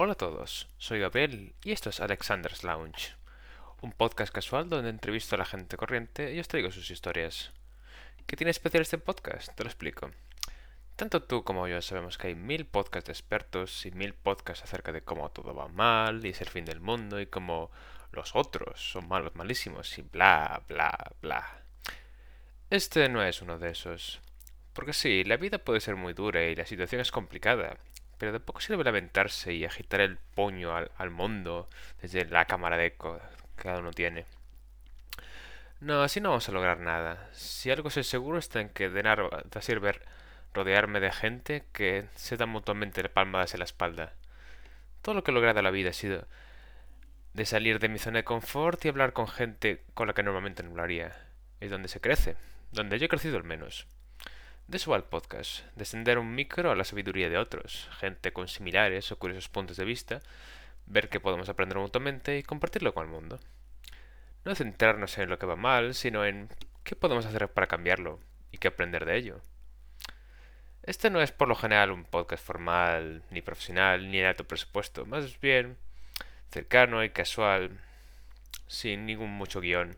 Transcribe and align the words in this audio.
Hola 0.00 0.12
a 0.12 0.14
todos, 0.14 0.68
soy 0.78 1.00
Gabriel 1.00 1.56
y 1.64 1.72
esto 1.72 1.90
es 1.90 1.98
Alexander's 1.98 2.62
Lounge, 2.62 3.16
un 3.80 3.90
podcast 3.90 4.32
casual 4.32 4.68
donde 4.68 4.90
entrevisto 4.90 5.34
a 5.34 5.38
la 5.38 5.44
gente 5.44 5.76
corriente 5.76 6.32
y 6.32 6.38
os 6.38 6.46
traigo 6.46 6.70
sus 6.70 6.88
historias. 6.92 7.50
¿Qué 8.24 8.36
tiene 8.36 8.52
especial 8.52 8.82
este 8.82 8.98
podcast? 8.98 9.52
Te 9.56 9.64
lo 9.64 9.68
explico. 9.68 10.12
Tanto 10.94 11.24
tú 11.24 11.42
como 11.42 11.66
yo 11.66 11.82
sabemos 11.82 12.16
que 12.16 12.28
hay 12.28 12.36
mil 12.36 12.64
podcasts 12.64 13.08
de 13.08 13.12
expertos 13.12 13.86
y 13.86 13.90
mil 13.90 14.14
podcasts 14.14 14.62
acerca 14.62 14.92
de 14.92 15.02
cómo 15.02 15.32
todo 15.32 15.52
va 15.52 15.66
mal 15.66 16.24
y 16.24 16.28
es 16.28 16.40
el 16.42 16.48
fin 16.48 16.64
del 16.64 16.78
mundo 16.78 17.20
y 17.20 17.26
cómo 17.26 17.72
los 18.12 18.36
otros 18.36 18.80
son 18.80 19.08
malos, 19.08 19.34
malísimos 19.34 19.98
y 19.98 20.02
bla, 20.02 20.62
bla, 20.68 20.96
bla. 21.20 21.64
Este 22.70 23.08
no 23.08 23.20
es 23.24 23.42
uno 23.42 23.58
de 23.58 23.70
esos. 23.70 24.20
Porque 24.74 24.92
sí, 24.92 25.24
la 25.24 25.38
vida 25.38 25.58
puede 25.58 25.80
ser 25.80 25.96
muy 25.96 26.12
dura 26.12 26.44
y 26.44 26.54
la 26.54 26.66
situación 26.66 27.00
es 27.00 27.10
complicada, 27.10 27.78
pero 28.18 28.32
de 28.32 28.40
poco 28.40 28.60
sirve 28.60 28.84
lamentarse 28.84 29.54
y 29.54 29.64
agitar 29.64 30.00
el 30.00 30.18
puño 30.34 30.74
al, 30.76 31.10
mundo 31.10 31.68
desde 32.02 32.24
la 32.26 32.44
cámara 32.44 32.76
de 32.76 32.86
eco 32.86 33.18
que 33.56 33.62
cada 33.62 33.78
uno 33.78 33.92
tiene. 33.92 34.26
No, 35.80 36.02
así 36.02 36.20
no 36.20 36.30
vamos 36.30 36.48
a 36.48 36.52
lograr 36.52 36.80
nada. 36.80 37.28
Si 37.32 37.70
algo 37.70 37.88
soy 37.90 38.02
seguro 38.02 38.38
está 38.38 38.60
en 38.60 38.68
que 38.70 38.90
de 38.90 39.02
nada 39.02 39.28
sirve 39.60 40.00
rodearme 40.52 40.98
de 40.98 41.12
gente 41.12 41.64
que 41.72 42.06
se 42.16 42.36
da 42.36 42.46
mutuamente 42.46 43.08
palmadas 43.08 43.54
en 43.54 43.60
la 43.60 43.64
espalda. 43.64 44.12
Todo 45.02 45.14
lo 45.14 45.22
que 45.22 45.30
he 45.30 45.34
logrado 45.34 45.60
en 45.60 45.64
la 45.64 45.70
vida 45.70 45.90
ha 45.90 45.92
sido 45.92 46.26
de 47.34 47.46
salir 47.46 47.78
de 47.78 47.88
mi 47.88 48.00
zona 48.00 48.18
de 48.18 48.24
confort 48.24 48.84
y 48.84 48.88
hablar 48.88 49.12
con 49.12 49.28
gente 49.28 49.84
con 49.94 50.08
la 50.08 50.14
que 50.14 50.24
normalmente 50.24 50.64
no 50.64 50.70
hablaría. 50.70 51.16
Es 51.60 51.70
donde 51.70 51.88
se 51.88 52.00
crece, 52.00 52.36
donde 52.72 52.98
yo 52.98 53.06
he 53.06 53.08
crecido 53.08 53.36
al 53.36 53.44
menos. 53.44 53.86
De 54.68 54.76
eso 54.76 54.90
va 54.90 54.98
el 54.98 55.04
podcast, 55.04 55.64
descender 55.76 56.18
un 56.18 56.34
micro 56.34 56.70
a 56.70 56.76
la 56.76 56.84
sabiduría 56.84 57.30
de 57.30 57.38
otros, 57.38 57.88
gente 58.00 58.34
con 58.34 58.48
similares 58.48 59.10
o 59.10 59.18
curiosos 59.18 59.48
puntos 59.48 59.78
de 59.78 59.86
vista, 59.86 60.20
ver 60.84 61.08
qué 61.08 61.20
podemos 61.20 61.48
aprender 61.48 61.78
mutuamente 61.78 62.36
y 62.36 62.42
compartirlo 62.42 62.92
con 62.92 63.06
el 63.06 63.10
mundo. 63.10 63.40
No 64.44 64.54
centrarnos 64.54 65.16
en 65.16 65.30
lo 65.30 65.38
que 65.38 65.46
va 65.46 65.56
mal, 65.56 65.94
sino 65.94 66.26
en 66.26 66.50
qué 66.84 66.96
podemos 66.96 67.24
hacer 67.24 67.48
para 67.48 67.66
cambiarlo 67.66 68.20
y 68.52 68.58
qué 68.58 68.68
aprender 68.68 69.06
de 69.06 69.16
ello. 69.16 69.40
Este 70.82 71.08
no 71.08 71.22
es 71.22 71.32
por 71.32 71.48
lo 71.48 71.54
general 71.54 71.90
un 71.90 72.04
podcast 72.04 72.44
formal, 72.44 73.22
ni 73.30 73.40
profesional, 73.40 74.10
ni 74.10 74.18
de 74.18 74.26
alto 74.26 74.44
presupuesto, 74.44 75.06
más 75.06 75.40
bien 75.40 75.78
cercano 76.50 77.02
y 77.02 77.08
casual, 77.08 77.70
sin 78.66 79.06
ningún 79.06 79.30
mucho 79.30 79.62
guion 79.62 79.96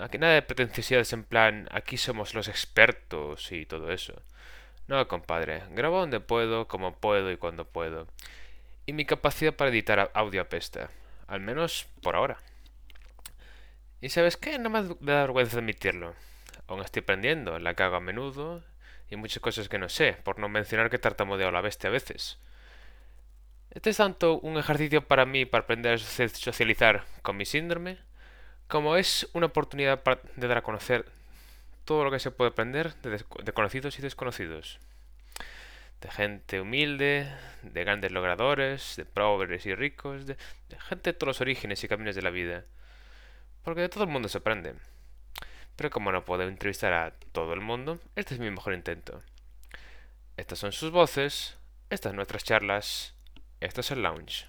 Aquí 0.00 0.18
nada 0.18 0.34
de 0.34 0.42
pretenciosidades 0.42 1.12
en 1.12 1.24
plan, 1.24 1.68
aquí 1.70 1.96
somos 1.96 2.34
los 2.34 2.48
expertos 2.48 3.52
y 3.52 3.66
todo 3.66 3.90
eso. 3.92 4.22
No, 4.86 5.06
compadre, 5.08 5.62
grabo 5.70 6.00
donde 6.00 6.20
puedo, 6.20 6.68
como 6.68 6.94
puedo 6.94 7.30
y 7.30 7.36
cuando 7.36 7.64
puedo. 7.66 8.06
Y 8.86 8.92
mi 8.92 9.04
capacidad 9.04 9.54
para 9.54 9.70
editar 9.70 10.10
audio 10.14 10.40
apesta. 10.40 10.90
Al 11.26 11.40
menos 11.40 11.86
por 12.02 12.16
ahora. 12.16 12.38
Y 14.00 14.08
sabes 14.08 14.36
qué, 14.36 14.58
no 14.58 14.70
me 14.70 14.82
da 15.00 15.22
vergüenza 15.22 15.58
admitirlo. 15.58 16.14
Aún 16.68 16.80
estoy 16.80 17.02
aprendiendo, 17.02 17.58
la 17.58 17.74
cago 17.74 17.96
a 17.96 18.00
menudo 18.00 18.62
y 19.10 19.16
muchas 19.16 19.40
cosas 19.40 19.68
que 19.68 19.78
no 19.78 19.88
sé, 19.88 20.14
por 20.24 20.38
no 20.38 20.48
mencionar 20.48 20.90
que 20.90 20.98
tartamudeo 20.98 21.48
a 21.48 21.52
la 21.52 21.60
bestia 21.60 21.88
a 21.88 21.92
veces. 21.92 22.38
Este 23.70 23.90
es 23.90 23.96
tanto 23.96 24.38
un 24.40 24.56
ejercicio 24.56 25.06
para 25.06 25.26
mí 25.26 25.44
para 25.44 25.64
aprender 25.64 25.94
a 25.94 25.98
socializar 25.98 27.04
con 27.22 27.36
mi 27.36 27.44
síndrome, 27.44 27.98
como 28.68 28.96
es 28.96 29.28
una 29.32 29.46
oportunidad 29.46 30.02
de 30.36 30.46
dar 30.46 30.58
a 30.58 30.62
conocer 30.62 31.06
todo 31.84 32.04
lo 32.04 32.10
que 32.10 32.18
se 32.18 32.30
puede 32.30 32.50
aprender 32.50 32.94
de, 32.96 33.52
conocidos 33.52 33.98
y 33.98 34.02
desconocidos. 34.02 34.78
De 36.02 36.10
gente 36.10 36.60
humilde, 36.60 37.32
de 37.62 37.84
grandes 37.84 38.12
logradores, 38.12 38.94
de 38.96 39.04
pobres 39.04 39.66
y 39.66 39.74
ricos, 39.74 40.26
de, 40.26 40.36
de 40.68 40.80
gente 40.80 41.10
de 41.10 41.14
todos 41.14 41.28
los 41.28 41.40
orígenes 41.40 41.82
y 41.82 41.88
caminos 41.88 42.14
de 42.14 42.22
la 42.22 42.30
vida. 42.30 42.64
Porque 43.64 43.80
de 43.80 43.88
todo 43.88 44.04
el 44.04 44.10
mundo 44.10 44.28
se 44.28 44.38
aprende. 44.38 44.74
Pero 45.74 45.90
como 45.90 46.12
no 46.12 46.24
puedo 46.24 46.42
entrevistar 46.42 46.92
a 46.92 47.12
todo 47.32 47.54
el 47.54 47.60
mundo, 47.60 47.98
este 48.16 48.34
es 48.34 48.40
mi 48.40 48.50
mejor 48.50 48.74
intento. 48.74 49.22
Estas 50.36 50.58
son 50.58 50.72
sus 50.72 50.90
voces, 50.90 51.56
estas 51.88 52.14
nuestras 52.14 52.44
charlas, 52.44 53.14
esto 53.60 53.80
es 53.80 53.90
el 53.90 54.02
lounge. 54.02 54.46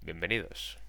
Bienvenidos. 0.00 0.80